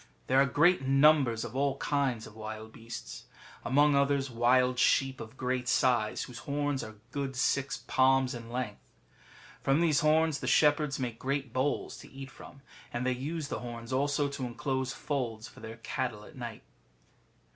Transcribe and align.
There 0.25 0.41
are 0.41 0.47
great 0.47 0.81
numbers 0.81 1.45
of 1.45 1.55
all 1.55 1.77
kinds 1.77 2.25
of 2.25 2.35
wild 2.35 2.73
beasts; 2.73 3.25
among 3.63 3.93
others, 3.93 4.31
wild 4.31 4.79
sheep 4.79 5.21
of 5.21 5.37
great 5.37 5.67
size, 5.67 6.23
whose 6.23 6.39
horns 6.39 6.83
are 6.83 6.95
good 7.11 7.35
six 7.35 7.77
palms 7.85 8.33
in 8.33 8.49
length. 8.49 8.91
From 9.61 9.79
these 9.79 9.99
horns 9.99 10.39
the 10.39 10.47
shepherds 10.47 10.97
make 10.97 11.19
great 11.19 11.53
bowls 11.53 11.97
to 11.99 12.11
eat 12.11 12.31
from, 12.31 12.63
and 12.91 13.05
they 13.05 13.11
use 13.11 13.49
the 13.49 13.59
horns 13.59 13.93
also 13.93 14.27
to 14.27 14.43
enclose 14.47 14.91
folds 14.91 15.47
for 15.47 15.59
their 15.59 15.77
cattle 15.77 16.23
at 16.25 16.35
night. 16.35 16.63